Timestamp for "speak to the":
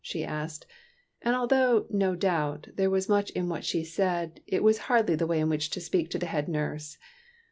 5.79-6.25